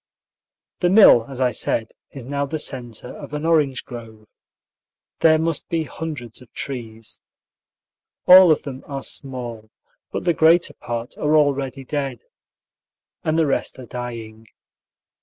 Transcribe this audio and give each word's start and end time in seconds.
The 0.79 0.89
mill, 0.89 1.27
as 1.29 1.39
I 1.39 1.51
said, 1.51 1.91
is 2.09 2.25
now 2.25 2.47
the 2.47 2.57
centre 2.57 3.15
of 3.15 3.35
an 3.35 3.45
orange 3.45 3.85
grove. 3.85 4.27
There 5.19 5.37
must 5.37 5.69
be 5.69 5.83
hundreds 5.83 6.41
of 6.41 6.51
trees. 6.53 7.21
All 8.25 8.51
of 8.51 8.63
them 8.63 8.83
are 8.87 9.03
small, 9.03 9.69
but 10.11 10.23
the 10.23 10.33
greater 10.33 10.73
part 10.73 11.19
are 11.19 11.35
already 11.37 11.83
dead, 11.85 12.23
and 13.23 13.37
the 13.37 13.45
rest 13.45 13.77
are 13.77 13.85
dying. 13.85 14.47